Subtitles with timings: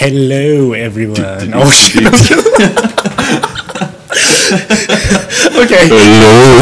[0.00, 1.18] Hello, everyone.
[1.54, 2.06] Oh, shit.
[5.56, 5.88] okay.
[5.90, 6.58] Hello.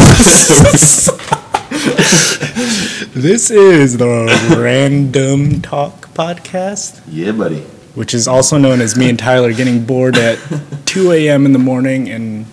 [3.21, 7.59] this is the Random Talk Podcast, Yeah, buddy.
[7.93, 10.39] which is also known as me and Tyler getting bored at
[10.85, 11.45] 2 a.m.
[11.45, 12.47] in the morning and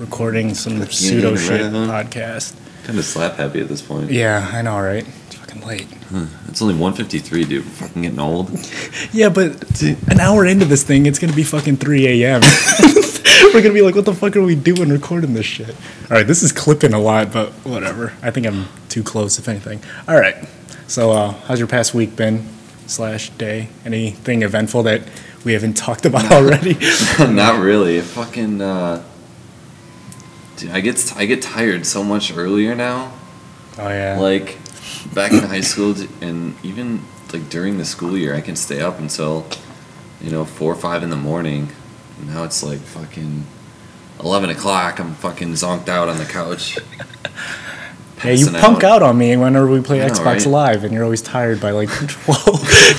[0.00, 1.72] recording some pseudo shit around.
[1.88, 2.56] podcast.
[2.84, 4.10] Kind of slap happy at this point.
[4.10, 5.06] Yeah, I know, right?
[5.56, 6.28] It's fucking late.
[6.48, 7.64] It's only 153, dude.
[7.64, 8.50] We're fucking getting old.
[9.12, 12.42] Yeah, but an hour into this thing, it's gonna be fucking 3 a.m.
[13.54, 15.70] We're gonna be like, what the fuck are we doing recording this shit?
[15.70, 18.12] All right, this is clipping a lot, but whatever.
[18.22, 19.80] I think I'm too close, if anything.
[20.06, 20.36] All right.
[20.86, 22.46] So, uh, how's your past week been?
[22.86, 23.68] Slash day?
[23.84, 25.02] Anything eventful that
[25.44, 26.76] we haven't talked about already?
[27.18, 28.00] Not really.
[28.00, 28.60] Fucking.
[28.60, 29.02] Uh,
[30.56, 33.12] dude, I get I get tired so much earlier now.
[33.78, 34.18] Oh yeah.
[34.18, 34.58] Like
[35.14, 38.98] back in high school and even like during the school year, I can stay up
[38.98, 39.46] until
[40.20, 41.70] you know four or five in the morning.
[42.26, 43.44] Now it's like fucking
[44.20, 44.98] eleven o'clock.
[45.00, 46.78] I'm fucking zonked out on the couch.
[48.24, 50.46] yeah, you punk out on me whenever we play know, Xbox right?
[50.46, 52.44] Live, and you're always tired by like 12,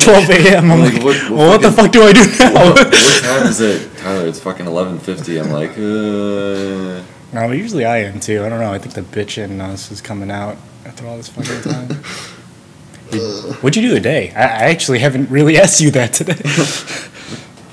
[0.01, 0.71] 12 a.m.
[0.71, 2.53] I'm Like, like, what- what well, what the fuck do I do now?
[2.73, 4.27] what, what time is it, Tyler?
[4.27, 5.39] It's fucking eleven fifty.
[5.39, 7.03] I'm like, uh.
[7.33, 8.43] No, but usually I am too.
[8.45, 8.71] I don't know.
[8.71, 10.57] I think the bitch in us is coming out
[10.87, 11.89] after all this fucking time.
[13.61, 14.31] What'd you do today?
[14.35, 16.35] I, I actually haven't really asked you that today.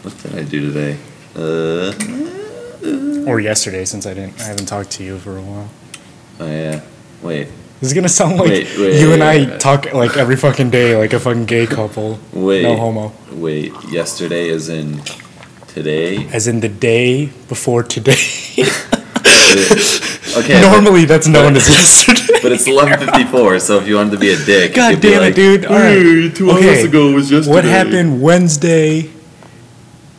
[0.05, 0.99] What did I do today?
[1.35, 1.95] Uh,
[3.27, 4.39] or yesterday, since I didn't.
[4.39, 5.71] I haven't talked to you for a while.
[6.41, 6.83] oh yeah.
[7.23, 7.49] Wait,
[7.81, 9.61] This is gonna sound like Wait, wait, you and I wait, wait.
[9.61, 12.19] talk like every fucking day, like a fucking gay couple.
[12.35, 12.63] wait.
[12.65, 13.13] No homo.
[13.33, 15.01] Wait, yesterday is in
[15.69, 16.29] today.
[16.29, 18.21] As in the day before today.
[20.37, 20.61] Okay.
[20.61, 22.39] Normally, that's known but- as yesterday.
[22.43, 25.01] But it's eleven fifty four, so if you wanted to be a dick, God you'd
[25.01, 25.65] be damn it, like, dude.
[25.67, 25.97] All right.
[25.97, 26.83] "Hey, two hours Okay.
[26.85, 27.55] ago was yesterday.
[27.55, 29.11] What happened Wednesday?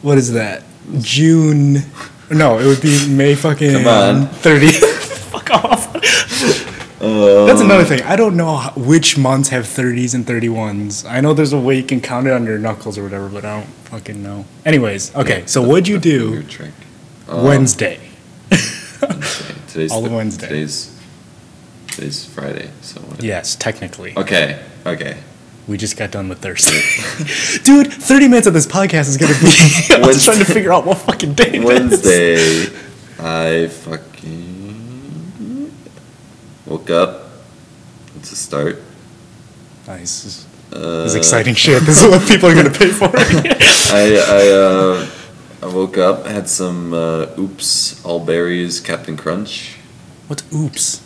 [0.02, 0.64] What is that?
[1.02, 1.84] June?
[2.32, 4.28] No, it would be May fucking Come on.
[4.28, 4.80] 30th.
[5.32, 5.96] Fuck off.
[7.02, 8.02] Uh, That's another thing.
[8.04, 11.06] I don't know which months have 30s and 31s.
[11.08, 13.46] I know there's a way you can count it on your knuckles or whatever, but
[13.46, 14.46] I don't fucking know.
[14.66, 16.72] Anyways, okay, so the- what'd you do trick.
[17.28, 18.00] Um, Wednesday?
[19.68, 20.48] Today's All the, Wednesday.
[20.48, 20.98] Today's
[21.88, 23.00] today's Friday, so.
[23.02, 24.14] What, Yes, technically.
[24.18, 24.60] Okay.
[24.86, 25.18] Okay.
[25.68, 26.80] We just got done with Thursday.
[27.64, 29.48] Dude, 30 minutes of this podcast is going to be
[30.04, 30.54] I was trying to Wednesday.
[30.54, 31.66] figure out what fucking day it is.
[31.66, 32.66] Wednesday,
[33.20, 35.72] I fucking
[36.68, 37.24] woke up.
[38.18, 38.82] It's a start.
[39.88, 40.24] Nice.
[40.24, 41.84] This is- Uh, this is exciting shit.
[41.84, 43.08] This is what people are going to pay for.
[43.14, 45.06] I I uh,
[45.66, 49.78] I woke up, had some uh, oops all berries Captain Crunch.
[50.28, 51.02] What's oops?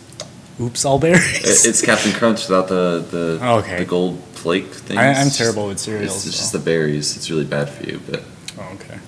[0.60, 1.64] Oops, all berries?
[1.64, 3.78] It's Captain Crunch without the the, Oh, okay.
[3.78, 4.98] the gold flake thing.
[4.98, 6.14] I, I'm It's terrible with cereals.
[6.14, 7.16] it's, it's so- just the berries.
[7.16, 8.00] It's really bad for you.
[8.10, 8.22] But
[8.58, 8.98] oh, okay.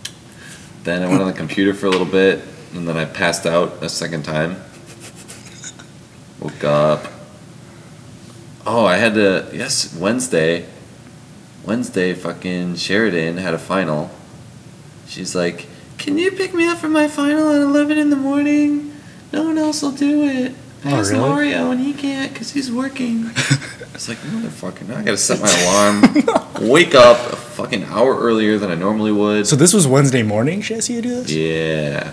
[0.85, 2.41] then I went on the computer for a little bit,
[2.75, 4.57] and then I passed out a second time.
[6.41, 7.07] Woke up.
[8.65, 9.51] Oh, I had to.
[9.53, 10.65] Yes, Wednesday.
[11.67, 14.11] Wednesday, fucking Sheridan had a final.
[15.13, 15.67] She's like,
[15.99, 18.95] "Can you pick me up for my final at eleven in the morning?
[19.33, 20.53] No one else will do it.
[20.85, 21.29] Oh, Ask really?
[21.29, 23.31] Mario, and he can't because he's working."
[23.95, 24.89] It's like motherfucker.
[24.89, 29.13] Now I gotta set my alarm, wake up a fucking hour earlier than I normally
[29.13, 29.47] would.
[29.47, 31.31] So this was Wednesday morning, she asked you to do this?
[31.31, 32.13] Yeah.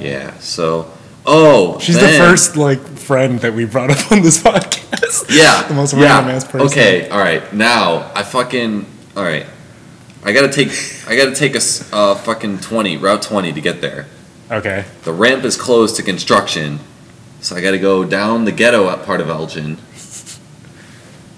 [0.00, 0.38] Yeah.
[0.38, 0.90] So,
[1.26, 5.26] oh, She's the first, like, friend that we brought up on this podcast.
[5.36, 5.66] Yeah.
[5.66, 6.68] the most random ass person.
[6.68, 7.08] Okay.
[7.10, 7.52] All right.
[7.52, 8.86] Now I fucking.
[9.16, 9.46] All right.
[10.24, 10.70] I gotta take.
[11.06, 11.60] I gotta take a
[11.92, 14.06] uh, fucking twenty route twenty to get there.
[14.50, 14.84] Okay.
[15.04, 16.80] The ramp is closed to construction,
[17.40, 19.76] so I gotta go down the ghetto part of Elgin,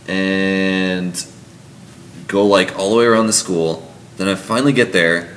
[0.06, 1.26] and
[2.28, 3.92] go like all the way around the school.
[4.18, 5.34] Then I finally get there,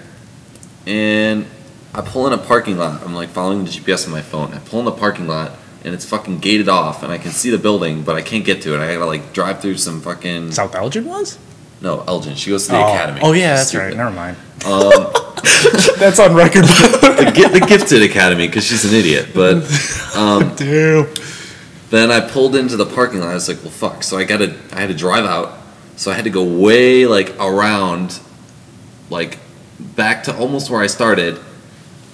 [0.85, 1.47] and
[1.93, 3.03] I pull in a parking lot.
[3.03, 4.53] I'm like following the GPS on my phone.
[4.53, 7.49] I pull in the parking lot, and it's fucking gated off, and I can see
[7.49, 8.79] the building, but I can't get to it.
[8.79, 11.39] I gotta like drive through some fucking South Elgin was?
[11.81, 12.35] No Elgin.
[12.35, 12.93] She goes to the oh.
[12.93, 13.19] academy.
[13.23, 13.95] Oh, yeah, that's right.
[13.95, 14.37] Never mind.
[14.65, 15.11] Um,
[15.97, 16.63] That's on record.
[16.65, 19.63] the, the gifted academy because she's an idiot, but.
[20.15, 21.07] Um, Damn.
[21.91, 23.29] Then I pulled into the parking lot.
[23.29, 25.55] I was like, "Well, fuck!" So I got to, I had to drive out.
[25.97, 28.19] So I had to go way like around,
[29.11, 29.37] like
[29.79, 31.39] back to almost where I started,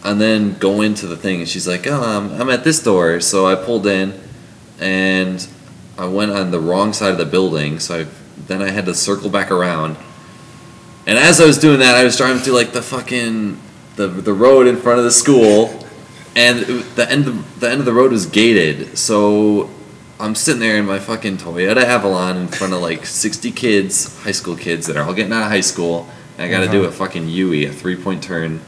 [0.04, 1.40] and then go into the thing.
[1.40, 4.20] And she's like, "Oh, I'm, I'm at this door." So I pulled in,
[4.80, 5.48] and
[5.98, 7.80] I went on the wrong side of the building.
[7.80, 8.06] So I
[8.38, 9.98] then I had to circle back around.
[11.08, 13.60] And as I was doing that, I was driving through like the fucking
[13.96, 15.86] the the road in front of the school,
[16.36, 18.98] and it- the end of, the end of the road was gated.
[18.98, 19.70] So
[20.20, 24.32] I'm sitting there in my fucking Toyota Avalon in front of like 60 kids, high
[24.32, 26.08] school kids that are all getting out of high school,
[26.40, 26.90] I got to do Uh-huh.
[26.90, 28.62] a fucking Yui, a three point turn.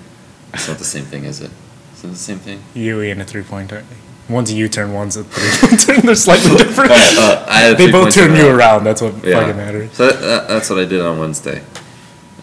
[0.54, 1.52] It's not the same thing, is it?
[1.96, 2.60] Is it the same thing?
[2.74, 3.86] Yui and a three point turn.
[4.29, 6.01] One's a U turn, one's a three turn.
[6.06, 6.91] They're slightly different.
[6.91, 8.83] Uh, I they both turn you around.
[8.83, 9.39] That's what Yeah.
[9.39, 9.94] fucking matters.
[9.94, 11.63] So that, that, that's what I did on Wednesday.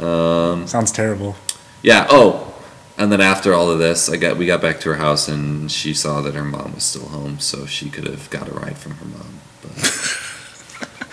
[0.01, 1.37] Um, Sounds terrible.
[1.83, 2.07] yeah.
[2.11, 2.55] Oh,
[2.97, 5.71] and then after all of this, I got we got back to her house and
[5.71, 8.79] she saw that her mom was still home, so she could have got a ride
[8.79, 9.41] from her mom.
[9.63, 10.19] But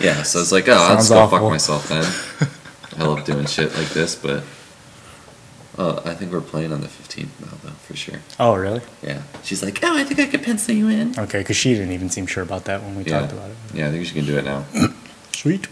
[0.00, 2.04] yeah, so it's like, oh, I'll just go fuck myself then.
[2.98, 4.42] I love doing shit like this, but
[5.78, 8.20] oh, I think we're playing on the fifteenth now, though, for sure.
[8.40, 8.80] Oh, really?
[9.02, 9.22] Yeah.
[9.42, 11.18] She's like, oh, I think I could pencil you in.
[11.18, 13.20] Okay, because she didn't even seem sure about that when we Yeah.
[13.20, 13.56] talked about it.
[13.74, 14.64] Yeah, I think she can do it now.
[15.32, 15.68] Sweet.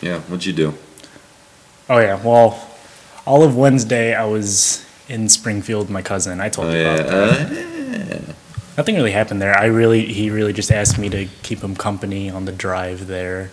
[0.00, 0.74] Yeah, what'd you do?
[1.90, 2.20] Oh yeah.
[2.22, 2.68] Well,
[3.26, 6.40] all of Wednesday I was in Springfield with my cousin.
[6.40, 7.50] I told Oh you yeah, about that.
[7.50, 8.34] uh, yeah.
[8.78, 9.56] Nothing really happened there.
[9.56, 13.50] I really, he really just asked me to keep him company on the drive there,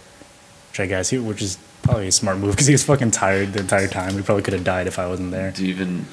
[0.71, 3.53] which I guess, he, which is probably a smart move because he was fucking tired
[3.53, 4.13] the entire time.
[4.13, 5.51] He probably could have died if I wasn't there.
[5.51, 6.05] Do you even?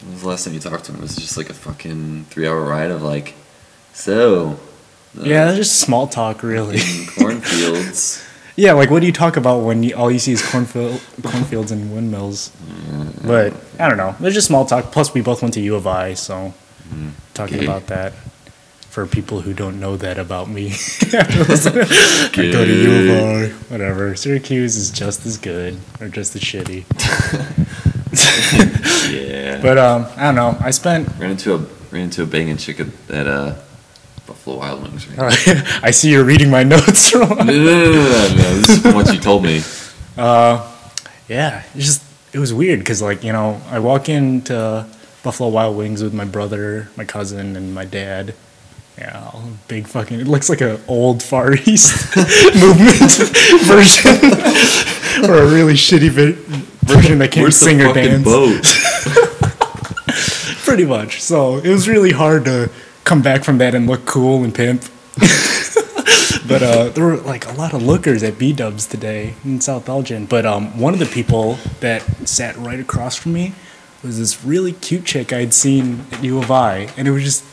[0.00, 1.00] When was the last time you talked to him?
[1.00, 3.34] Was it just like a fucking three-hour ride of like,
[3.92, 4.58] so?
[5.18, 6.80] uh, Yeah, that's just small talk, really.
[7.16, 8.24] cornfields.
[8.56, 11.70] yeah, like what do you talk about when you, all you see is cornfield, cornfields
[11.72, 12.50] and windmills?
[13.24, 14.14] But I don't know.
[14.20, 14.92] It's just small talk.
[14.92, 16.52] Plus, we both went to U of I, so
[17.34, 17.64] talking Okay.
[17.66, 18.12] about that
[18.90, 20.72] for people who don't know that about me.
[21.14, 24.14] I go to U of I, whatever.
[24.16, 26.84] Syracuse is just as good or just as shitty.
[29.10, 29.60] yeah.
[29.60, 30.56] But um, I don't know.
[30.60, 31.08] I spent.
[31.18, 31.58] ran into a
[31.90, 33.54] ran into a banging chick at, at uh,
[34.26, 35.06] Buffalo Wild Wings.
[35.16, 35.34] Right?
[35.82, 37.14] I see you're reading my notes.
[37.14, 38.54] no, no, no, no, no, no.
[38.60, 39.62] This is what you told me.
[40.16, 40.70] Uh,
[41.28, 44.86] yeah, it's just it was weird because like you know I walk into
[45.22, 48.34] Buffalo Wild Wings with my brother, my cousin, and my dad.
[48.98, 50.20] Yeah, all big fucking.
[50.20, 53.10] It looks like an old Far East movement
[53.64, 54.16] version,
[55.24, 56.36] or a really shitty vi-
[56.94, 58.24] version that can't Where's sing or dance.
[60.64, 61.20] Pretty much.
[61.20, 62.70] So it was really hard to
[63.04, 64.82] come back from that and look cool and pimp.
[66.46, 69.88] but uh, there were like a lot of lookers at B Dubs today in South
[69.88, 70.26] Elgin.
[70.26, 73.54] But um, one of the people that sat right across from me
[74.02, 77.44] was this really cute chick I'd seen at U of I, and it was just.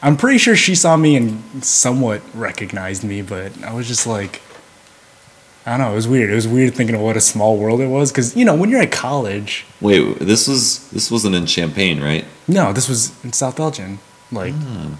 [0.00, 4.40] I'm pretty sure she saw me and somewhat recognized me, but I was just like,
[5.68, 5.92] I don't know.
[5.92, 6.30] It was weird.
[6.30, 8.70] It was weird thinking of what a small world it was, because you know when
[8.70, 9.64] you're at college.
[9.80, 12.24] Wait, this was this wasn't in Champaign, right?
[12.46, 13.98] No, this was in South Elgin.
[14.32, 14.54] Like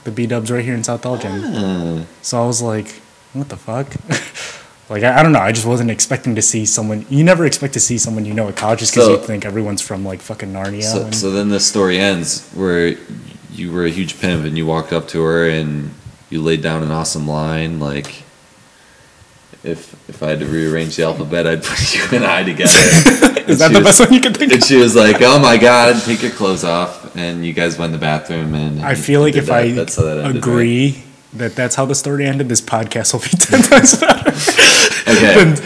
[0.05, 1.33] the B Dubs right here in South Elgin.
[1.45, 2.89] Uh, So I was like,
[3.35, 3.87] what the fuck?
[4.91, 5.41] like I, I don't know.
[5.41, 7.05] I just wasn't expecting to see someone.
[7.11, 9.45] You never expect to see someone you know at college just because So- you think
[9.45, 10.83] everyone's from like fucking Narnia.
[10.83, 12.97] so, and- so then the story ends where
[13.53, 15.91] you were a huge pimp and you walked up to her and
[16.31, 18.25] you laid down an awesome line like.
[19.69, 22.73] If if I had to rearrange the alphabet, I'd put you and I together.
[23.49, 24.67] Is that the best one you can think And of?
[24.69, 28.01] she was like, "Oh my god, take your clothes off," and you guys went in
[28.01, 28.55] the bathroom.
[28.55, 29.55] And I feel like if that.
[29.65, 30.37] I That's that ended, right?
[30.37, 31.03] agree
[31.35, 34.31] that that's how the story ended, this podcast will be ten times better.
[35.11, 35.45] Okay.
[35.55, 35.57] Then-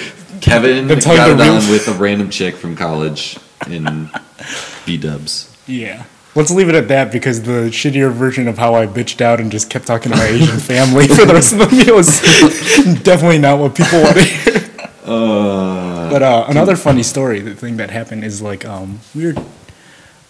[0.40, 3.38] Kevin tell got it real- on with a random chick from college
[3.70, 4.10] in
[4.84, 5.54] B Dubs.
[5.68, 6.04] yeah.
[6.34, 9.50] Let's leave it at that because the shittier version of how I bitched out and
[9.52, 12.20] just kept talking to my Asian family for the rest of the meal is
[13.02, 14.70] definitely not what people want to hear.
[15.04, 19.34] Uh, But uh, another funny story, the thing that happened is like um, we were.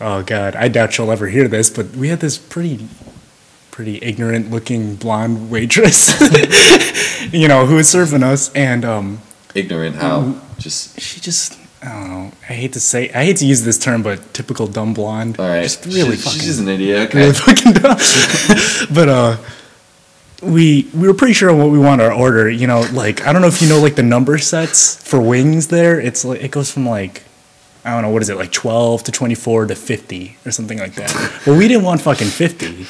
[0.00, 2.88] Oh God, I doubt she'll ever hear this, but we had this pretty,
[3.70, 6.18] pretty ignorant-looking blonde waitress,
[7.32, 9.20] you know, who was serving us, and um,
[9.54, 10.40] ignorant how?
[10.58, 11.60] Just she just.
[11.82, 12.32] I don't know.
[12.48, 13.10] I hate to say.
[13.10, 15.40] I hate to use this term, but typical dumb blonde.
[15.40, 15.64] all right.
[15.64, 16.40] Just really she's, fucking.
[16.40, 17.08] she's an idiot.
[17.08, 17.18] Okay.
[17.18, 17.98] really fucking dumb.
[18.94, 19.36] but uh,
[20.42, 22.48] we we were pretty sure on what we want our order.
[22.48, 25.68] You know, like I don't know if you know like the number sets for wings.
[25.68, 27.24] There, it's like it goes from like
[27.84, 30.78] I don't know what is it like twelve to twenty four to fifty or something
[30.78, 31.42] like that.
[31.46, 32.86] well, we didn't want fucking fifty.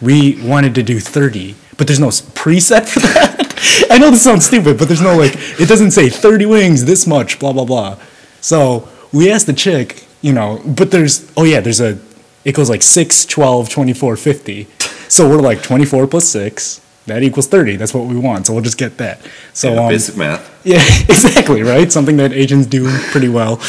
[0.00, 3.86] We wanted to do thirty, but there's no preset for that.
[3.90, 7.06] I know this sounds stupid, but there's no like it doesn't say thirty wings this
[7.06, 7.98] much blah blah blah.
[8.42, 11.98] So we asked the chick, you know, but there's oh yeah, there's a
[12.44, 14.64] it goes like 6, 12, 24, 50.
[15.08, 16.80] So we're like 24 plus 6.
[17.06, 17.76] That equals 30.
[17.76, 18.46] That's what we want.
[18.46, 19.20] So we'll just get that.
[19.52, 20.60] So Yeah, um, basic math.
[20.64, 21.90] yeah, exactly, right?
[21.90, 23.60] Something that Asians do pretty well.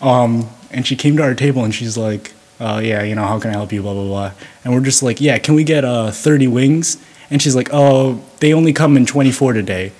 [0.00, 3.40] Um, and she came to our table and she's like, uh, yeah, you know, how
[3.40, 4.32] can I help you, blah, blah, blah.
[4.64, 6.98] And we're just like, yeah, can we get uh, 30 wings?
[7.30, 9.92] And she's like, oh, they only come in 24 today.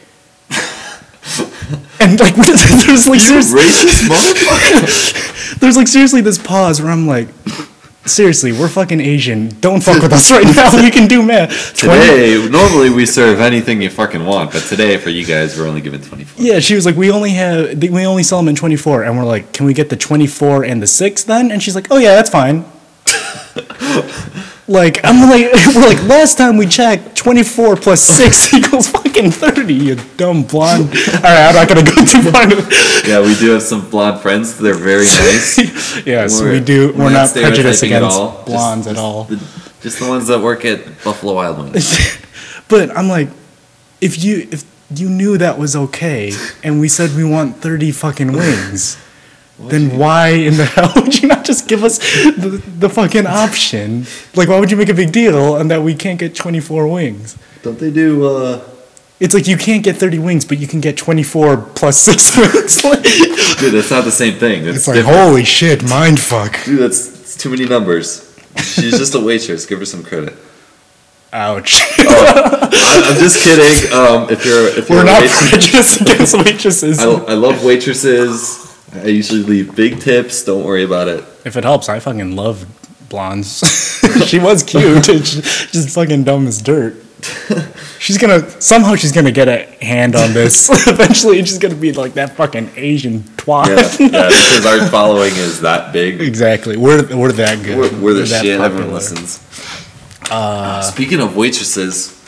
[2.01, 2.35] And like,
[2.87, 5.59] there's like, seriously, Racist motherfucker.
[5.61, 7.29] there's like seriously this pause where I'm like,
[8.07, 9.49] seriously, we're fucking Asian.
[9.61, 10.75] Don't fuck with us right now.
[10.83, 11.79] We can do math.
[11.79, 15.69] 20 Today, normally we serve anything you fucking want, but today for you guys, we're
[15.69, 16.45] only giving 24.
[16.45, 19.05] Yeah, she was like, we only have, we only sell them in 24.
[19.05, 21.51] And we're like, can we get the 24 and the 6 then?
[21.51, 22.65] And she's like, oh yeah, that's fine.
[24.71, 29.75] Like, I'm like, we're like, last time we checked, 24 plus 6 equals fucking 30,
[29.75, 30.89] you dumb blonde.
[31.15, 32.47] All right, I'm not to go too far
[33.09, 34.57] Yeah, we do have some blonde friends.
[34.59, 36.07] They're very nice.
[36.07, 36.93] Yes, We're- we do.
[36.93, 38.33] We're, we're not not prejudiced stereotyping at against all.
[38.37, 39.25] Just- blondes at all.
[39.25, 39.37] The,
[39.83, 42.17] just the ones that work at Buffalo Wild Wings.
[42.69, 43.29] But I'm like,
[44.01, 48.33] if you if you knew that was okay, and we said we want 30 fucking
[48.33, 48.97] wings,
[49.69, 54.07] then why in the hell would you not just give us the, the fucking option?
[54.35, 57.37] Like, why would you make a big deal on that we can't get 24 wings?
[57.63, 58.27] Don't they do?
[58.27, 58.61] uh
[59.21, 62.83] It's like you can't get 30 wings, but you can get 24 plus six wings.
[63.61, 64.65] Dude, that's not the same thing.
[64.65, 65.19] That's it's like, different.
[65.19, 66.65] holy shit, mind fuck.
[66.65, 68.27] Dude, that's it's too many numbers.
[68.57, 69.67] She's just a waitress.
[69.67, 70.35] Give her some credit.
[71.33, 71.83] Ouch.
[71.99, 73.93] I, I'm just kidding.
[73.93, 76.99] Um, if you're if you're We're a not waitress, prejudiced against waitresses.
[76.99, 78.70] I, I love waitresses.
[78.93, 80.45] I usually leave big tips.
[80.45, 81.25] Don't worry about it.
[81.45, 82.67] If it helps, I fucking love
[83.09, 83.63] blondes.
[84.27, 85.05] she was cute.
[85.05, 86.97] Just fucking dumb as dirt.
[87.99, 92.15] She's gonna somehow she's gonna get a hand on this eventually, she's gonna be like
[92.15, 93.67] that fucking Asian twat.
[93.69, 96.23] Yeah, yeah, because our following is that big.
[96.23, 96.79] exactly.
[96.79, 97.77] We're we're that good.
[97.77, 98.59] We're, we're the that shit.
[98.59, 99.39] Everyone listens.
[100.31, 102.20] Uh, Speaking of waitresses,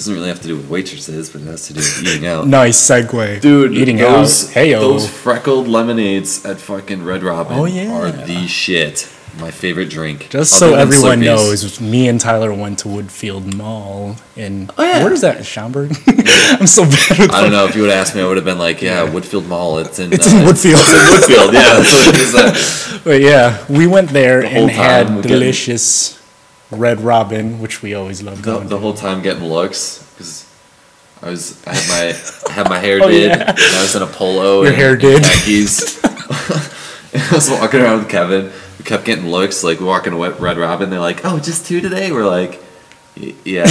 [0.00, 2.46] doesn't really have to do with waitresses, but it has to do with eating out.
[2.60, 4.52] Nice segue, Dude, Eating those, out.
[4.54, 7.92] Hey those freckled lemonades at fucking Red Robin Oh, yeah.
[7.92, 9.12] are the shit.
[9.38, 10.28] My favorite drink.
[10.30, 11.24] Just so everyone Slurpees.
[11.24, 15.04] knows, me and Tyler went to Woodfield Mall in Oh, yeah.
[15.04, 15.44] where is that?
[15.44, 15.90] Schaumburg.
[16.06, 18.36] I'm so bad with I don't know if you would have asked me, I would
[18.38, 19.78] have been like, yeah, Woodfield Mall.
[19.78, 20.12] It's in.
[20.14, 20.80] It's uh, in Woodfield.
[20.80, 21.82] It's in Woodfield, yeah.
[21.82, 26.19] So it is, uh, But yeah, we went there whole and had we're getting- delicious
[26.70, 30.46] Red Robin, which we always love the, the whole time getting looks because
[31.22, 33.30] I was I had my I had my hair Oh, did.
[33.30, 33.50] yeah.
[33.50, 34.58] And I was in a polo.
[34.62, 35.22] Your and, hair did.
[35.22, 36.02] khakis.
[36.04, 38.52] and I was walking around with Kevin.
[38.78, 40.88] We kept getting looks like we're walking away Red Robin.
[40.90, 42.62] They're like, "Oh, just two today." We're like,
[43.44, 43.64] "Yeah,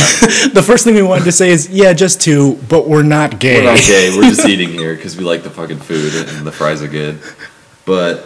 [0.53, 3.56] The first thing we wanted to say is, yeah, just two, but we're not gay.
[3.65, 4.12] we're not gay.
[4.15, 7.20] We're just eating here because we like the fucking food and the fries are good."
[7.86, 8.24] But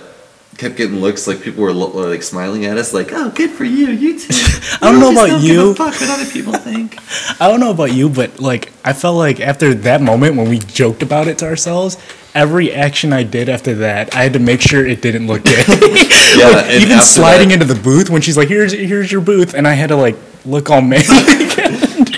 [0.58, 3.88] kept getting looks like people were like smiling at us, like, "Oh, good for you,
[3.88, 4.28] you too."
[4.82, 5.74] I don't know about don't you.
[5.74, 6.98] fuck what other people think.
[7.42, 10.60] I don't know about you, but like, I felt like after that moment when we
[10.60, 11.98] joked about it to ourselves,
[12.36, 15.64] every action I did after that, I had to make sure it didn't look gay.
[16.34, 19.54] Yeah, Like, even sliding that- into the booth when she's like, "Here's here's your booth,"
[19.54, 21.06] and I had to like look all manly.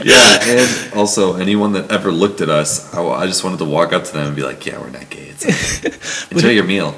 [0.13, 3.91] Yeah, and also anyone that ever looked at us, I, I just wanted to walk
[3.91, 5.33] up to them and be like, "Yeah, we're not gay.
[5.33, 6.29] It's okay.
[6.31, 6.93] Enjoy your meal."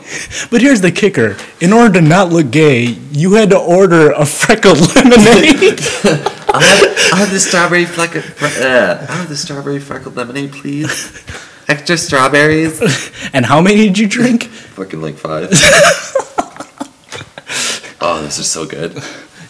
[0.52, 2.84] But here's the kicker: in order to not look gay,
[3.14, 5.80] you had to order a freckled lemonade.
[6.52, 6.84] I'll have,
[7.14, 8.26] I'll have the strawberry freckled.
[8.42, 11.24] Uh, I'll have the strawberry freckled lemonade, please.
[11.70, 12.82] Extra strawberries.
[13.32, 14.44] and how many did you drink?
[14.44, 15.48] Fucking like five.
[18.02, 19.02] oh, this is so good.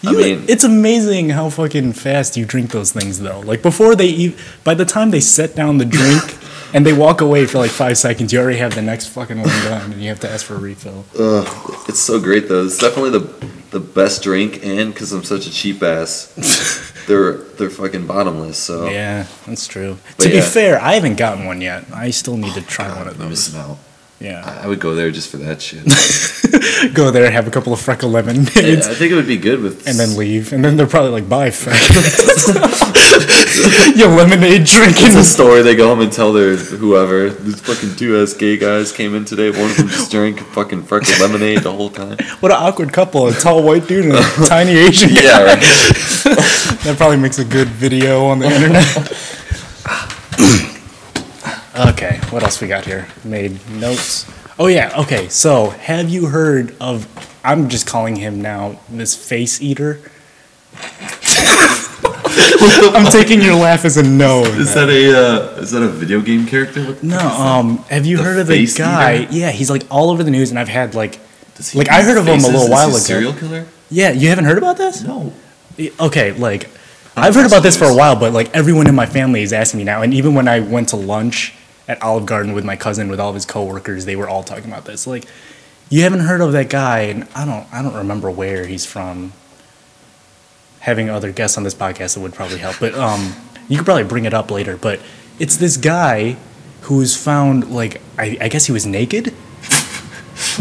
[0.06, 3.40] I mean, it's amazing how fucking fast you drink those things, though.
[3.42, 6.38] Like before they eat, by the time they set down the drink
[6.74, 9.50] and they walk away for like five seconds, you already have the next fucking one
[9.64, 11.06] done, and you have to ask for a refill.
[11.20, 11.48] ugh,
[11.90, 12.66] it's so great though.
[12.66, 16.32] It's definitely the the best drink, and because I'm such a cheap ass,
[17.08, 18.58] they're they're fucking bottomless.
[18.58, 19.98] So Yeah, that's true.
[20.18, 21.86] But to be fair, I haven't gotten one yet.
[21.94, 23.30] I still need to try one of those.
[23.30, 23.78] missing out.
[24.20, 25.84] Yeah, I I would go there just for that shit.
[26.96, 28.88] go there, have a couple of freckle Yeah, lemonades.
[28.88, 31.30] I think it would be good with And then leave, and then they're probably like,
[31.30, 32.36] "Bye, faggot."
[33.98, 35.16] Your lemonade It's drinking.
[35.18, 37.30] a story they go home and tell their whoever.
[37.30, 39.52] These fucking two ass gay guys came in today.
[39.52, 42.18] One of them just drank fucking freckled lemonade the whole time.
[42.40, 45.22] What an awkward couple: a tall white dude and a tiny Asian guy.
[45.22, 45.62] Yeah, right.
[46.86, 48.84] That probably makes a good video on the internet.
[51.78, 53.08] Okay, what else we got here?
[53.24, 54.30] Made notes.
[54.60, 55.30] Oh yeah, okay.
[55.30, 57.08] So, have you heard of?
[57.44, 60.00] I'm just calling him now this face eater.
[62.60, 64.42] I'm taking your laugh as a no.
[64.44, 66.82] Is that a uh, is that a video game character?
[66.82, 67.40] No, fuck is that?
[67.40, 69.22] um, have you The heard of the face guy?
[69.24, 69.34] eater?
[69.34, 71.20] Yeah, he's like all over the news, and I've had like,
[71.56, 72.52] Does he like I heard of him a faces?
[72.54, 73.04] little Is while he a ago.
[73.04, 73.66] Serial killer?
[73.90, 75.04] Yeah, you haven't heard about this?
[75.04, 75.34] No.
[76.00, 76.70] Okay, like
[77.16, 79.80] I've heard about this for a while, but like everyone in my family is asking
[79.80, 81.54] me now, and even when I went to lunch
[81.88, 84.66] at Olive Garden with my cousin with all of his coworkers, they were all talking
[84.72, 85.08] about this.
[85.08, 85.26] Like,
[85.90, 89.34] you haven't heard of that guy, and I don't, I don't remember where he's from.
[90.82, 93.34] Having other guests on this podcast it would probably help, but um,
[93.68, 94.78] you could probably bring it up later.
[94.78, 95.02] But
[95.40, 96.38] it's this guy
[96.82, 99.34] who was found like I, I guess he was naked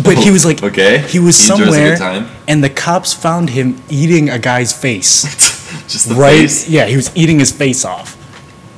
[0.03, 0.99] but he was like, Okay.
[0.99, 4.73] he was He enjoys a good somewhere, and the cops found him eating a guy's
[4.73, 5.23] face.
[5.89, 6.41] Just the right?
[6.41, 6.69] face.
[6.69, 8.16] Yeah, he was eating his face off.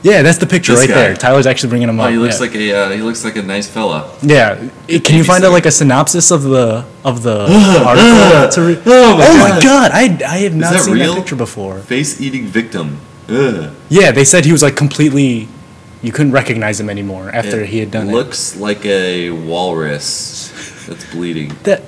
[0.03, 0.95] Yeah, that's the picture This right guy.
[0.95, 1.15] there.
[1.17, 2.11] Tyler's actually bringing him Oh, up.
[2.11, 2.47] he looks yeah.
[2.47, 4.15] like a uh, he looks like a nice fella.
[4.23, 7.41] Yeah, Eh, can you find out like a synopsis of the of the
[7.87, 8.49] article?
[8.55, 9.63] to re- Oh my oh my God.
[9.63, 11.15] god, I I have not that seen real?
[11.15, 11.81] that picture before.
[11.81, 12.99] Face eating victim.
[13.29, 13.75] Ugh.
[13.89, 15.49] Yeah, they said he was like completely.
[16.01, 18.13] You couldn't recognize him anymore after he had done it.
[18.13, 20.53] looks like a walrus
[20.87, 21.53] that's bleeding.
[21.65, 21.83] That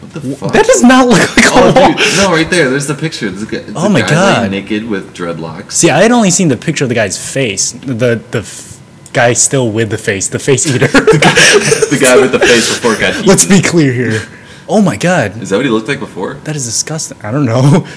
[0.00, 0.52] What the fuck?
[0.52, 1.88] that does not look like a oh, wall.
[1.96, 2.70] dude, no, right there.
[2.70, 3.28] There's the picture.
[3.30, 4.50] There's a, guy- Oh a my guy God.
[4.50, 5.72] naked with dreadlocks.
[5.72, 7.72] See, I had only seen the picture of the guy's face.
[7.72, 8.80] The the f-
[9.12, 10.86] guy still with the face, the face eater.
[10.88, 13.26] the guy with the face before it got eaten.
[13.26, 14.22] Let's be clear here.
[14.68, 16.34] Oh my god, Is that what he looked like before?
[16.44, 17.20] that is disgusting.
[17.22, 17.86] I don't know.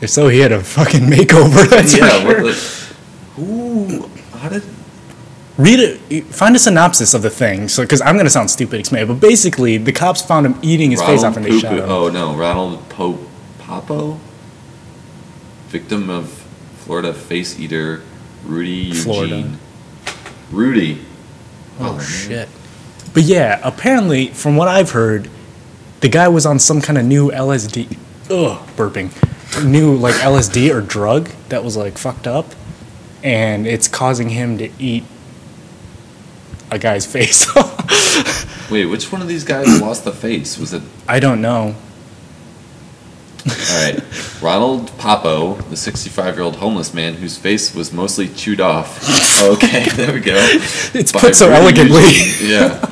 [0.00, 1.68] If so, he had a fucking makeover.
[1.68, 2.24] That's yeah.
[2.24, 2.52] What sure.
[2.52, 2.54] the?
[3.36, 4.17] How did?
[5.58, 6.22] Read it.
[6.26, 7.68] Find a synopsis of the thing.
[7.68, 9.02] So, because I'm gonna sound stupid, explain.
[9.02, 11.72] it, But basically, the cops found him eating his face off, and they Poop- shot
[11.74, 11.84] him.
[11.90, 13.20] Oh no, Ronald Pope
[13.58, 14.18] Poppo,
[15.68, 16.28] victim of
[16.78, 18.02] Florida face eater
[18.44, 19.02] Rudy Eugene.
[19.02, 19.50] Florida.
[20.50, 21.00] Rudy.
[21.80, 22.04] Oh, oh, man.
[22.06, 22.48] shit.
[23.12, 25.28] But yeah, apparently, from what I've heard,
[26.00, 27.96] the guy was on some kind of new LSD.
[28.30, 29.10] Ugh, burping.
[29.64, 32.46] New like LSD or drug that was like fucked up,
[33.24, 35.04] and it's causing him to eat
[36.70, 37.48] a guy's face.
[38.70, 40.58] Wait, which one of these guys lost the face?
[40.58, 41.74] Was it I don't know.
[43.46, 44.02] all right?
[44.42, 49.02] Ronald Poppo, the 65-year-old homeless man whose face was mostly chewed off.
[49.42, 50.34] okay, there we go.
[50.94, 52.02] It's By put so elegantly.
[52.02, 52.50] Eugene.
[52.50, 52.84] Yeah.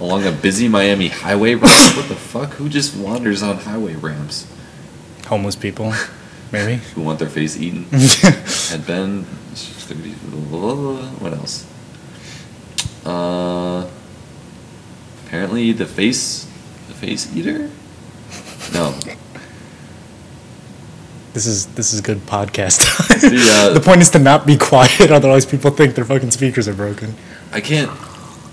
[0.00, 1.96] Along a busy Miami highway ramp.
[1.96, 2.52] What the fuck?
[2.54, 4.46] Who just wanders on highway ramps?
[5.26, 5.92] Homeless people,
[6.52, 6.76] maybe.
[6.94, 7.84] Who want their face eaten?
[8.70, 9.24] Had been.
[9.24, 11.66] What else?
[13.04, 13.86] Uh,
[15.26, 16.44] apparently the face,
[16.88, 17.70] the face eater.
[18.74, 18.92] No,
[21.32, 22.80] This is this is good podcast.
[23.18, 26.68] The, uh, the point is to not be quiet, otherwise people think their fucking speakers
[26.68, 27.14] are broken.
[27.52, 27.90] I can't.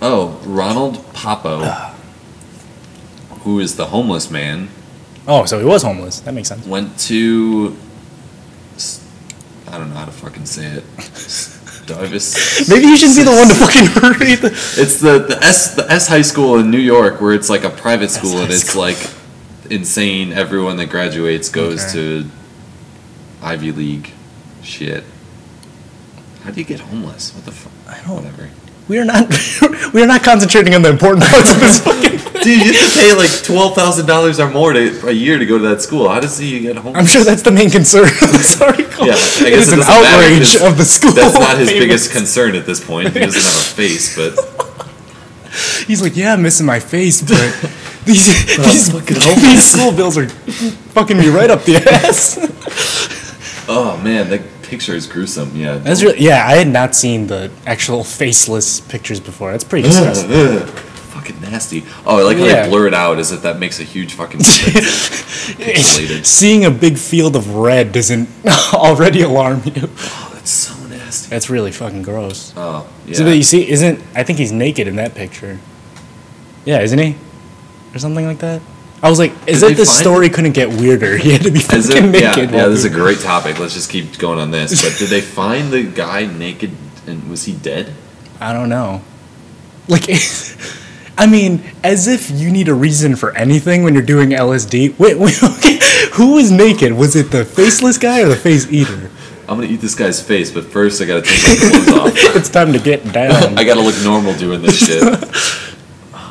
[0.02, 1.64] Oh, Ronald Poppo,
[3.44, 4.70] who is the homeless man,
[5.28, 6.20] Oh, so he was homeless.
[6.22, 6.66] That makes sense.
[6.68, 7.76] went to.
[8.76, 9.04] s-
[9.68, 10.84] I don't know how to fucking say it.
[11.86, 12.68] Davis.
[12.70, 14.48] Maybe you shouldn't be the one to fucking read the.
[14.78, 17.70] It's the, the S the S high school in New York where it's like a
[17.70, 18.82] private school and it's school.
[18.82, 18.98] like
[19.70, 20.34] insane.
[20.34, 21.94] Everyone that graduates goes Okay.
[21.94, 22.30] to
[23.42, 24.12] Ivy League
[24.64, 25.04] shit.
[26.44, 27.34] How do you get homeless?
[27.34, 27.72] What the fuck?
[27.88, 28.50] I don't- Whatever.
[28.88, 29.28] We are not.
[29.94, 32.12] we are not concentrating on the important parts of this fucking.
[32.46, 35.46] Dude, you have to pay like twelve thousand dollars or more to, a year to
[35.46, 36.08] go to that school.
[36.08, 36.96] How does he get home?
[36.96, 39.08] I'm sure that's the main concern of this article.
[39.08, 41.12] Yeah, I guess it is it an outrage of the school.
[41.12, 43.14] That's not his biggest concern at this point.
[43.14, 44.36] He doesn't have a face, but
[45.88, 47.40] He's like, yeah, I'm missing my face, but
[48.06, 52.38] these these, fucking these school bills are fucking me right up the ass.
[53.70, 55.56] oh man, that picture is gruesome.
[55.56, 59.52] Yeah, That's really, yeah, I had not seen the actual faceless pictures before.
[59.52, 60.32] That's pretty disgusting.
[60.32, 61.84] Ugh, fucking nasty.
[62.06, 62.64] Oh, I like how Yeah.
[62.64, 65.10] they blur it out as if that makes a huge fucking difference.
[65.56, 66.26] Pixelated.
[66.26, 68.28] Seeing a big field of red doesn't
[68.74, 69.74] already alarm you.
[69.98, 71.30] oh, that's so nasty.
[71.30, 72.54] That's really fucking gross.
[72.58, 73.14] Oh, yeah.
[73.16, 75.60] So that you see, isn't I think he's naked in that picture?
[76.66, 77.16] Yeah, isn't he,
[77.94, 78.62] or something like that?
[79.04, 81.18] I was like, is Did it they the find story couldn't get weirder?
[81.26, 82.52] He had to be As fucking yeah, naked.
[82.52, 83.60] yeah, this is a great topic.
[83.60, 84.82] Let's just keep going on this.
[84.84, 86.72] But did they find the guy naked
[87.06, 87.94] and was he dead?
[88.40, 89.02] I don't know.
[89.88, 90.06] Like,
[91.18, 94.98] I mean, as if you need a reason for anything when you're doing LSD.
[94.98, 95.80] Wait, wait, okay.
[96.14, 96.94] Who was naked?
[96.94, 99.12] Was it the faceless guy or the face eater?
[99.48, 102.36] I'm gonna eat this guy's face, but first I gotta take my clothes off.
[102.36, 103.58] It's time to get down.
[103.60, 105.04] I gotta look normal doing this shit.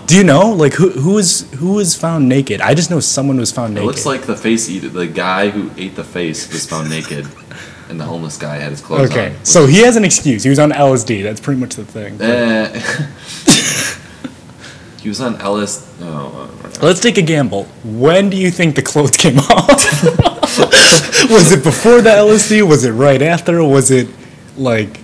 [0.06, 2.60] Do you know, like, who who was who was found naked?
[2.60, 3.84] I just know someone was found naked.
[3.84, 7.26] It looks like the face eater, the guy who ate the face was found naked,
[7.88, 9.18] and the homeless guy had his clothes on.
[9.18, 10.42] okay, so he has an excuse.
[10.42, 11.22] He was on LSD.
[11.22, 12.20] That's pretty much the thing.
[12.20, 12.68] Eh.
[15.02, 15.90] he was on LSD.
[16.02, 17.64] Oh, uh, Let's take a gamble.
[17.84, 19.68] When do you think the clothes came off?
[21.30, 22.66] was it before the LSD?
[22.68, 23.62] Was it right after?
[23.64, 24.08] Was it
[24.56, 24.98] like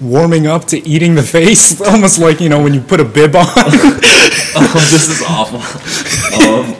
[0.00, 1.80] warming up to eating the face?
[1.88, 3.44] Almost like, you know, when you put a bib on.
[3.56, 5.60] oh, this is awful.
[6.40, 6.74] Um,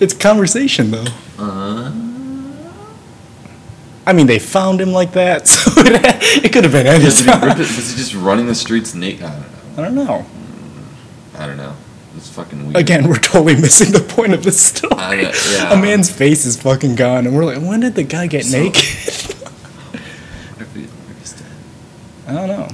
[0.00, 1.04] it's conversation, though.
[1.38, 1.92] uh,
[4.04, 7.12] I mean, they found him like that, so it, it could have been any did
[7.12, 7.50] he rip time.
[7.52, 7.58] it?
[7.58, 9.22] Was he just running the streets naked?
[9.24, 9.42] I
[9.76, 10.02] don't know.
[10.02, 10.26] I don't know.
[11.38, 11.76] I don't know.
[12.16, 12.76] It's fucking weird.
[12.76, 15.22] Again, we're totally missing the point of the story.
[15.22, 15.72] Don't- yeah.
[15.72, 18.58] A man's face is fucking gone, and we're like, when did the guy get So-
[18.58, 18.82] naked?
[18.82, 21.46] What if he- what if he's dead?
[22.32, 22.68] I don't know.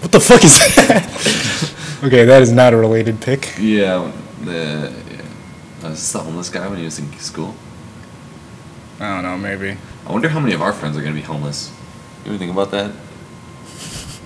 [0.00, 1.68] What the fuck is that?
[2.04, 3.54] Okay, that is not a related pick.
[3.60, 4.10] Yeah,
[4.42, 4.92] the.
[5.84, 7.54] Uh, is this the homeless guy when he was in school?
[8.98, 9.76] I don't know, maybe.
[10.04, 11.70] I wonder how many of our friends are gonna be homeless.
[12.24, 12.90] You ever think about that?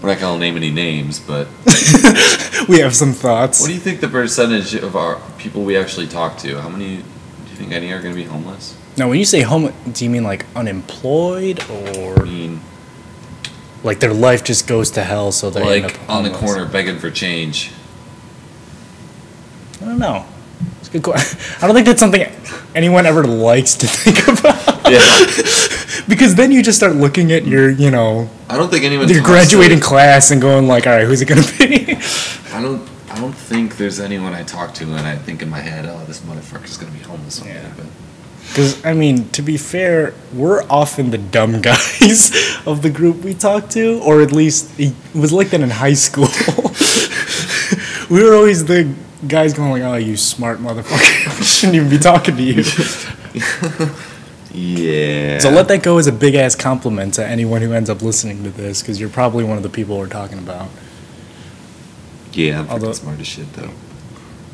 [0.01, 1.49] We're not gonna name any names, but
[2.66, 3.61] We have some thoughts.
[3.61, 6.59] what do you think the percentage of our people we actually talk to?
[6.62, 8.75] How many do you think any are gonna be homeless?
[8.97, 12.62] now, when you say home, do you mean like unemployed I or mean,
[13.87, 16.53] like their life just goes to hell, so they end like up on the homeless?
[16.53, 17.70] corner begging for change.
[19.81, 20.25] I don't know.
[20.81, 21.38] It's a good question.
[21.62, 22.22] I don't think that's something
[22.75, 24.90] anyone ever likes to think about.
[24.90, 29.09] Yeah, because then you just start looking at your, you know, I don't think anyone.
[29.09, 31.96] your talks to- graduating class and going like, all right, who's it gonna be?
[32.53, 32.88] I don't.
[33.11, 36.05] I don't think there's anyone I talk to and I think in my head, oh,
[36.05, 37.55] this motherfucker's gonna be homeless one day.
[37.55, 37.72] Yeah.
[37.75, 37.87] But
[38.57, 42.33] Because I mean, to be fair, we're often the dumb guys
[42.64, 45.92] of the group we talk to, or at least it was like that in high
[45.92, 46.29] school.
[48.11, 48.90] we were always the
[49.29, 50.88] guys going like, "Oh, you smart motherfucker!
[51.38, 52.64] I shouldn't even be talking to you."
[54.55, 55.38] yeah.
[55.38, 58.42] So let that go as a big ass compliment to anyone who ends up listening
[58.45, 60.71] to this, because you're probably one of the people we're talking about.
[62.33, 63.73] Yeah, I'm Although- smart as shit though.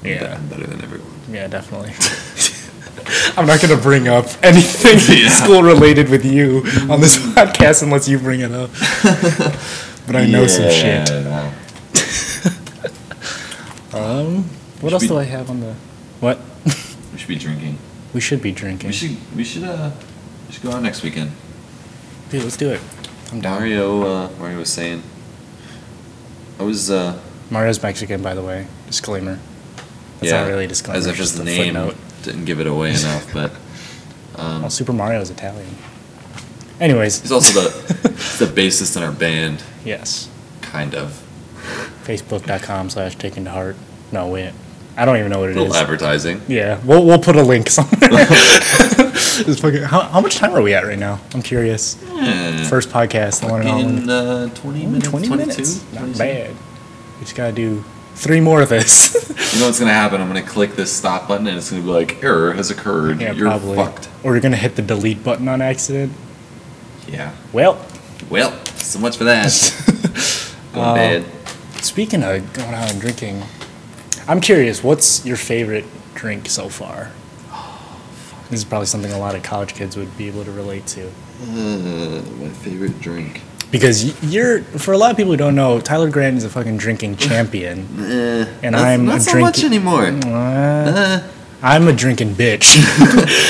[0.02, 0.34] Yeah.
[0.34, 1.06] I'm better than everyone.
[1.30, 1.92] Yeah, definitely.
[3.36, 5.28] I'm not gonna bring up anything Yeah.
[5.28, 8.70] school related with you on this podcast unless you bring it up.
[10.04, 11.08] But I know some shit.
[11.08, 11.54] Yeah.
[13.94, 14.44] Um,
[14.80, 15.74] what should else do I have on the?
[16.20, 16.40] What?
[17.12, 17.78] We should be drinking.
[18.14, 18.88] We should be drinking.
[18.88, 19.36] We should.
[19.36, 19.64] We should.
[19.64, 19.90] Uh.
[20.48, 21.30] We should go out next weekend.
[22.30, 22.80] Dude, let's do it.
[23.30, 23.60] I'm down.
[23.60, 24.02] Mario.
[24.02, 25.02] Uh, Mario was saying.
[26.58, 26.90] I was.
[26.90, 27.20] Uh.
[27.50, 28.66] Mario's Mexican, by the way.
[28.86, 29.38] Disclaimer.
[30.20, 30.40] That's yeah.
[30.40, 30.98] not really a disclaimer.
[30.98, 31.96] As if just the name footnote.
[32.22, 33.50] Didn't give it away enough, but.
[34.36, 35.76] Um, Well, Super Mario is Italian.
[36.80, 37.68] Anyways, he's also the
[38.44, 40.28] the bassist in our band, yes.
[40.62, 41.22] kind of.
[42.04, 43.76] Facebook.com slash taken to heart.
[44.10, 44.52] No, wait.
[44.96, 45.76] I don't even know what it little is.
[45.80, 46.42] advertising.
[46.48, 48.26] Yeah, we'll, we'll put a link somewhere.
[48.26, 51.20] Fucking- how, how much time are we at right now?
[51.34, 51.96] I'm curious.
[52.12, 52.68] Yeah.
[52.68, 54.02] First podcast, the one and only.
[54.02, 55.36] In uh, 20 minutes, 20 22?
[55.36, 55.92] minutes?
[55.92, 56.18] Not 22?
[56.18, 56.50] bad.
[57.18, 57.84] We just gotta do
[58.16, 59.31] three more of this.
[59.52, 60.20] You know what's gonna happen?
[60.20, 63.20] I'm gonna click this stop button and it's gonna be like, error has occurred.
[63.20, 63.76] yeah, You're probably.
[63.76, 64.08] fucked.
[64.24, 66.12] Or you're gonna hit the delete button on accident.
[67.06, 67.32] Yeah.
[67.52, 67.84] Well,
[68.30, 69.50] Well, so much for that.
[70.72, 71.24] Going Uh, bad.
[71.84, 73.42] speaking of going out and drinking,
[74.26, 75.84] I'm curious, what's your favorite
[76.14, 77.10] drink so far?
[78.50, 81.08] This is probably something a lot of college kids would be able to relate to.
[81.42, 83.40] Uh, my favorite drink.
[83.72, 86.76] Because you're, for a lot of people who don't know, Tyler Grant is a fucking
[86.76, 87.88] drinking champion.
[87.98, 90.06] Eh, And I'm not a so drink- much anymore.
[90.06, 91.22] Uh, Uh,
[91.64, 92.76] I'm a drinking bitch.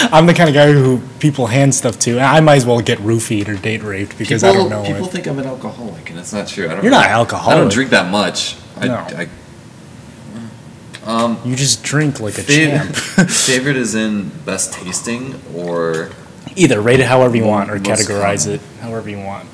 [0.13, 2.13] I'm the kind of guy who people hand stuff to.
[2.13, 5.07] and I might as well get roofied or date raped because I don't know people
[5.07, 5.11] it.
[5.13, 6.67] think I'm an alcoholic, and that's not true.
[6.69, 7.57] I don't You're not alcoholic.
[7.57, 8.57] I don't drink that much.
[8.79, 8.95] I, No.
[8.97, 9.29] I,
[11.05, 13.29] um, You just drink like a Fav- champ.
[13.31, 16.11] favorite is in best tasting or
[16.55, 18.61] Either rate it however you want or categorize common.
[18.61, 19.49] it however you want.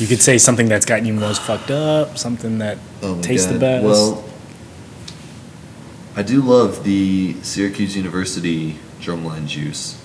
[0.00, 3.46] You could say something that's gotten you most fucked up, something that Oh my tastes
[3.46, 3.60] the God.
[3.60, 3.84] best.
[3.84, 4.24] Well,
[6.16, 10.02] I do love the Syracuse University drumline juice.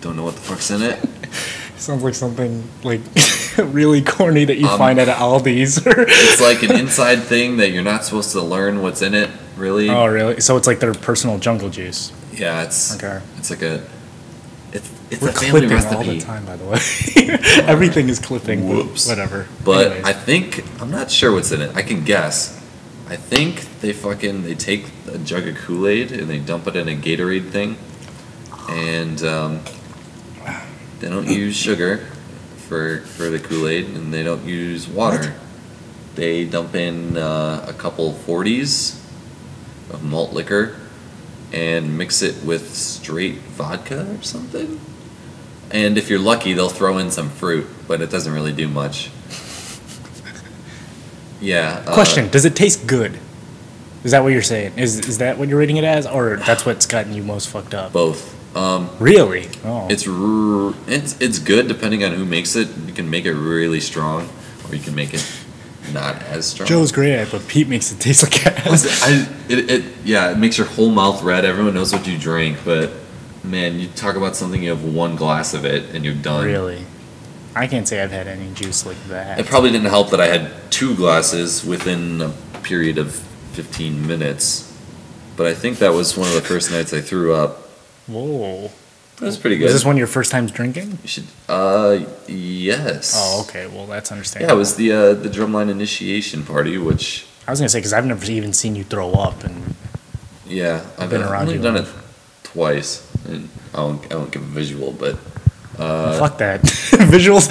[0.00, 0.98] Don't know what the fuck's in it.
[1.76, 3.00] Sounds like something like
[3.58, 5.84] really corny that you Um, find at Aldi's.
[5.86, 9.30] Or It's like an inside thing that you're not supposed to learn what's in it,
[9.56, 9.90] really.
[9.90, 10.40] oh, really?
[10.40, 12.12] So it's like their personal jungle juice.
[12.32, 13.20] Yeah, it's Okay.
[13.36, 13.82] it's like a
[15.10, 16.78] it's We're a family clipping all the time, by the way.
[17.66, 18.66] Everything is clipping.
[18.66, 19.08] but Whoops.
[19.08, 19.46] Whatever.
[19.64, 20.04] But Anyways.
[20.04, 21.76] I think I'm not sure what's in it.
[21.76, 22.56] I can guess.
[23.08, 26.74] I think they fucking they take a jug of Kool Aid and they dump it
[26.74, 27.76] in a Gatorade thing,
[28.68, 29.60] and um,
[30.98, 31.98] they don't use sugar
[32.68, 35.18] for for the Kool Aid, and they don't use water.
[35.18, 35.32] What?
[36.16, 38.98] They dump in uh, a couple 40s
[39.90, 40.74] of malt liquor
[41.52, 44.80] and mix it with straight vodka or something.
[45.70, 49.10] And if you're lucky, they'll throw in some fruit, but it doesn't really do much.
[51.40, 51.84] Yeah.
[51.86, 53.18] uh, Question: Does it taste good?
[54.04, 54.72] Is that what you're saying?
[54.78, 57.74] Is is that what you're rating it as, or that's what's gotten you most fucked
[57.74, 57.92] up?
[57.92, 58.34] both.
[58.56, 59.50] Um, Really?
[59.66, 59.86] Oh.
[59.90, 62.68] it's r- it's it's good depending on who makes it.
[62.86, 64.28] You can make it really strong,
[64.68, 65.30] or you can make it
[65.92, 66.66] not as strong.
[66.66, 69.02] Joe's great at it, but Pete makes it taste like ass.
[69.02, 71.44] I, it, it yeah, it makes your whole mouth red.
[71.44, 72.90] Everyone knows what you drink, but
[73.46, 76.44] man, you talk about something you have one glass of it and you're done.
[76.44, 76.84] Really?
[77.54, 79.38] I can't say I've had any juice like that.
[79.38, 82.32] It probably didn't help that I had two glasses within a
[82.62, 84.76] period of 15 minutes,
[85.36, 87.62] but I think that was one of the first nights I threw up.
[88.06, 88.70] Whoa.
[89.16, 89.64] That was pretty good.
[89.64, 90.98] Was this one of your first times drinking?
[91.02, 91.24] You should.
[91.48, 93.14] Uh, yes.
[93.16, 93.66] Oh, okay.
[93.66, 94.50] Well, that's understandable.
[94.52, 97.94] Yeah, it was the uh, the drumline initiation party, which I was gonna say because
[97.94, 99.74] I've never even seen you throw up, and
[100.46, 101.88] Yeah, I've been been around only you done it
[102.42, 105.16] twice, and I won't, I won't give a visual, but
[105.78, 106.60] uh, fuck that.
[106.62, 107.48] visuals,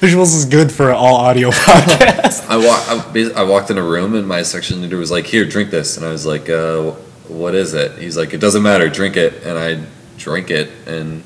[0.00, 2.48] visuals is good for all audio podcasts.
[2.48, 5.44] I, wa- I, I walked in a room and my section leader was like, "Here,
[5.44, 6.92] drink this," and I was like, uh,
[7.28, 9.84] "What is it?" He's like, "It doesn't matter, drink it," and I
[10.16, 11.22] drank it, and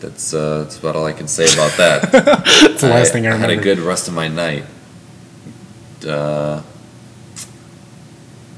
[0.00, 2.12] that's uh, that's about all I can say about that.
[2.62, 4.64] That's the last thing I I had a good rest of my night.
[6.06, 6.62] Uh,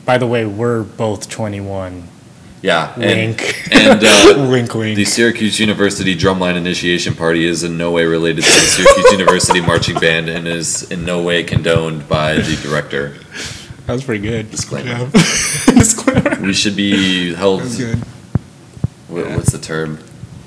[0.05, 2.09] By the way, we're both 21.
[2.63, 3.69] Yeah, and, Wink.
[3.73, 4.97] and uh, wink, wink.
[4.97, 9.61] The Syracuse University Drumline Initiation Party is in no way related to the Syracuse University
[9.61, 13.15] Marching Band and is in no way condoned by the director.
[13.87, 14.51] that was pretty good.
[14.51, 14.99] Disclaimer.
[15.07, 15.13] Good.
[15.75, 16.41] Disclaimer.
[16.43, 17.99] We should be held, That was good.
[19.09, 19.97] wha- what's the term?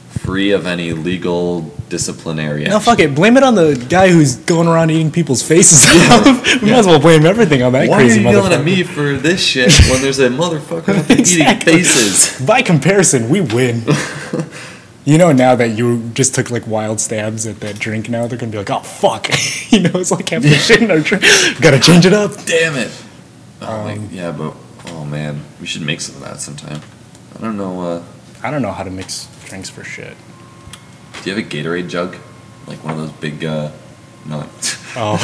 [0.10, 1.62] Free of any legal
[1.98, 2.82] disciplinary No, action.
[2.82, 3.14] fuck it.
[3.14, 6.26] Blame it on the guy who's going around eating people's faces off.
[6.62, 9.14] we might as well blame everything on that Why are you yelling at me for
[9.14, 11.74] this shit when there's a motherfucker Exactly.
[11.74, 12.46] eating faces?
[12.48, 13.84] By comparison, we win.
[15.06, 18.40] you know, now that you just took like wild stabs at that drink, now they're
[18.40, 19.28] gonna be like, oh fuck.
[19.72, 21.24] you know, it's like half the shit in our drink.
[21.62, 22.32] Gotta change it up.
[22.46, 22.92] Damn it.
[23.62, 24.56] Oh, Um, yeah, but,
[24.88, 26.82] oh man, we should make some of that sometime.
[27.38, 28.04] I don't know, uh,
[28.42, 30.16] I don't know how to mix drinks for shit.
[31.24, 32.16] Do you have a Gatorade jug?
[32.68, 33.72] Like one of those big, uh,
[34.26, 34.40] no,
[34.96, 35.18] Oh,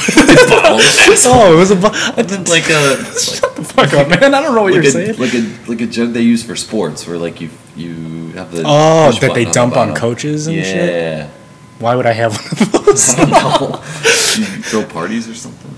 [0.50, 0.84] bottles?
[1.28, 1.76] oh, it was a.
[1.76, 4.34] Bu- like a, Shut the fuck up, man.
[4.34, 5.18] I don't know what like you're a, saying.
[5.20, 8.64] like a like a jug they use for sports, where like you you have the
[8.66, 10.90] Oh, that they button dump the on coaches and shit?
[10.90, 11.30] yeah.
[11.78, 13.10] Why would I have one of those?
[13.12, 13.76] I don't know.
[13.76, 15.74] you throw parties or something.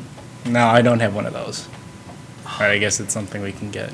[0.51, 1.67] no, I don't have one of those.
[2.43, 3.93] But I guess it's something we can get.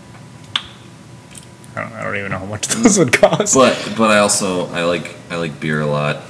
[1.77, 3.53] I don't, I don't even know how much those would cost.
[3.53, 6.23] But but I also I like I like beer a lot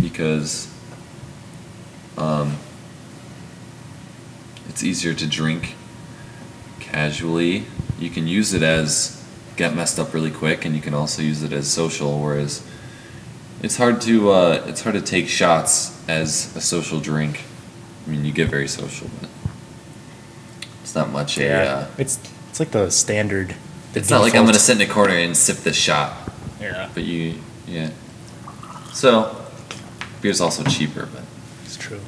[0.00, 0.72] because
[2.16, 2.56] um
[4.68, 5.74] it's easier to drink
[6.80, 7.66] casually.
[7.98, 9.22] You can use it as
[9.56, 12.66] get messed up really quick and you can also use it as social whereas
[13.62, 17.42] it's hard to uh, it's hard to take shots as a social drink.
[18.06, 19.28] I mean you get very social but
[20.82, 22.18] it's not much a uh, it's
[22.50, 23.56] it's like the standard.
[23.94, 26.16] It's not like I'm gonna sit in a corner and sip this shot.
[26.60, 27.90] Yeah, But you, yeah.
[28.92, 29.36] So,
[30.22, 31.06] beer's also cheaper.
[31.12, 31.22] But
[31.64, 32.00] it's true.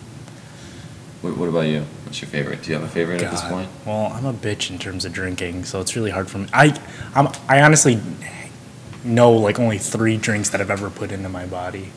[1.20, 1.82] what, what about you?
[2.04, 2.62] What's your favorite?
[2.62, 3.68] Do you have a favorite at this point?
[3.84, 6.48] Well, I'm a bitch in terms of drinking, so it's really hard for me.
[6.52, 6.78] I,
[7.14, 8.00] I'm, I honestly
[9.04, 11.90] know like only three drinks that I've ever put into my body.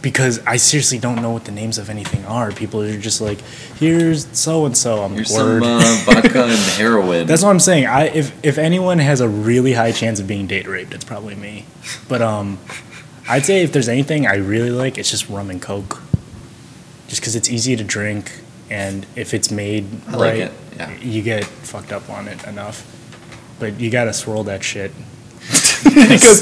[0.00, 2.52] Because I seriously don't know what the names of anything are.
[2.52, 3.40] People are just like,
[3.78, 7.26] "Here's so and so." I'm Here's like, "Word." some uh, vodka and heroin.
[7.26, 7.86] That's what I'm saying.
[7.86, 11.34] I if if anyone has a really high chance of being date raped, it's probably
[11.34, 11.66] me.
[12.08, 12.58] But um,
[13.28, 16.00] I'd say if there's anything I really like, it's just rum and coke.
[17.08, 20.96] Just because it's easy to drink, and if it's made I like right, it, yeah.
[20.98, 22.86] you get fucked up on it enough.
[23.58, 24.92] But you gotta swirl that shit.
[25.84, 26.40] because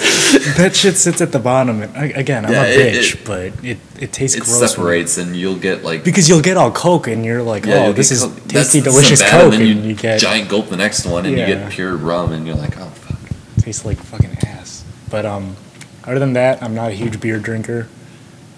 [0.56, 1.82] that shit sits at the bottom.
[1.82, 4.70] And again, I'm Yeah, a it- bitch, it- but it, it tastes it gross.
[4.72, 7.92] separates, and you'll get like because you'll get all coke, and you're like, yeah, oh,
[7.92, 10.76] this is Coke- tasty, this delicious coke, and and then you get giant gulp the
[10.76, 13.18] next one, and you get pure rum, and you're like, oh fuck.
[13.62, 14.84] tastes like fucking ass.
[15.10, 15.56] But um,
[16.04, 17.88] other than that, I'm not a huge beer drinker.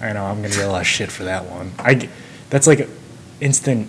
[0.01, 1.73] I know I'm gonna get a lot of shit for that one.
[1.79, 2.09] I
[2.51, 2.89] that's like
[3.41, 3.89] instant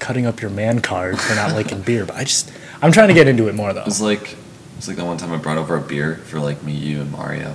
[0.00, 2.04] cutting up your man card for not liking beer.
[2.06, 2.50] But I just
[2.82, 3.82] I'm trying to get into it more though.
[3.82, 4.36] It was like
[4.80, 7.00] it was like the one time I brought over a beer for like me, you,
[7.02, 7.54] and Mario,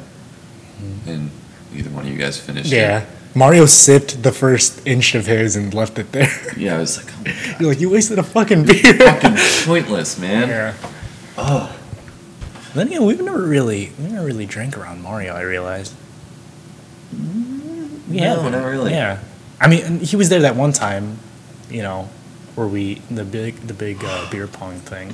[1.08, 1.32] and
[1.74, 2.76] either one of you guys finished Mm-hmm.
[2.76, 3.08] Yeah, it.
[3.36, 6.30] Mario sipped the first inch of his and left it there.
[6.58, 8.94] Yeah, I was like, oh my god, You're like you wasted a fucking beer.
[8.94, 9.36] fucking
[9.66, 10.48] pointless, man.
[10.50, 10.74] yeah.
[11.38, 11.76] Oh,
[12.76, 15.34] Then again, we've never really we never really drank around Mario.
[15.34, 15.94] I realized.
[17.12, 18.64] We No, haven't.
[18.64, 18.92] really.
[18.92, 19.20] Yeah,
[19.60, 21.18] I mean, he was there that one time,
[21.72, 22.08] you know,
[22.56, 25.14] where we the big the big uh, beer pong thing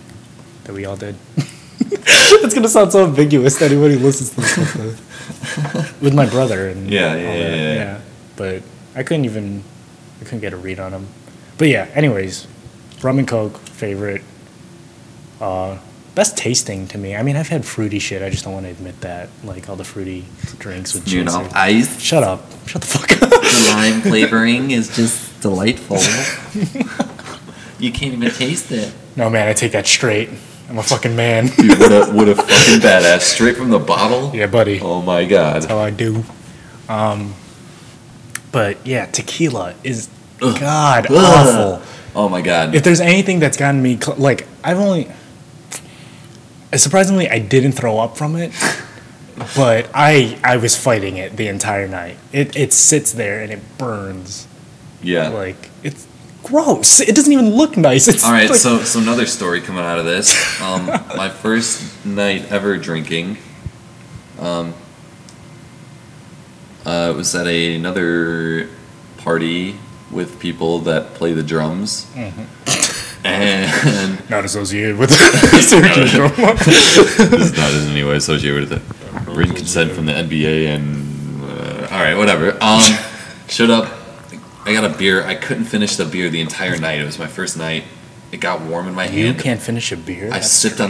[0.66, 1.16] that we all did.
[2.44, 6.70] it's gonna sound so ambiguous to anybody who listens to this with, with my brother
[6.70, 8.02] and Yeah, all yeah, that, yeah, yeah.
[8.36, 8.64] But
[8.96, 9.64] I couldn't even
[10.20, 11.08] I couldn't get a read on him.
[11.58, 12.48] But yeah, anyways,
[13.04, 14.22] rum and coke favorite.
[15.40, 15.78] Uh,
[16.14, 17.16] best tasting to me.
[17.16, 18.22] I mean, I've had fruity shit.
[18.22, 19.30] I just don't want to admit that.
[19.44, 20.26] Like all the fruity
[20.60, 21.34] drinks with you juice.
[21.34, 22.00] know, ice.
[22.00, 22.42] Shut up.
[22.68, 23.30] Shut the fuck up.
[23.30, 25.98] The lime flavoring is just delightful.
[27.80, 28.94] you can't even taste it.
[29.16, 30.30] No, man, I take that straight.
[30.72, 31.48] I'm a fucking man.
[31.58, 33.20] Dude, what a what a fucking badass!
[33.22, 34.32] Straight from the bottle.
[34.34, 34.80] yeah, buddy.
[34.82, 35.56] Oh my god.
[35.56, 36.24] That's how I do.
[36.88, 37.34] Um,
[38.54, 40.08] but yeah, tequila is
[40.42, 40.58] Ugh.
[40.58, 41.16] god Ugh.
[41.18, 41.92] awful.
[42.16, 42.74] Oh my god.
[42.74, 45.12] If there's anything that's gotten me, cl- like I've only,
[46.74, 48.52] surprisingly, I didn't throw up from it,
[49.58, 52.18] but I I was fighting it the entire night.
[52.32, 54.48] It it sits there and it burns.
[55.04, 55.28] yeah.
[55.28, 56.08] Like it's
[56.52, 57.00] gross.
[57.00, 58.08] It doesn't even look nice.
[58.08, 60.36] It's All right, like- so so another story coming out of this.
[60.62, 60.86] Um,
[61.18, 63.38] my first night ever drinking.
[64.40, 64.74] Um,
[66.86, 68.68] uh, it was at a, another
[69.18, 69.76] party
[70.12, 72.44] with people that play the drums, Mm-hmm.
[73.28, 75.12] and not associated with
[75.62, 76.56] Syracuse drama.
[76.56, 76.98] this
[77.32, 79.28] is not in any way associated with it.
[79.30, 82.58] Written consent from the NBA and uh, all right, whatever.
[82.62, 82.82] Um,
[83.48, 83.94] showed up.
[84.66, 85.24] I got a beer.
[85.24, 87.00] I couldn't finish the beer the entire night.
[87.00, 87.84] It was my first night.
[88.32, 89.38] It got warm in my You hand.
[89.38, 90.28] You can't finish a beer.
[90.28, 90.90] I That's sipped on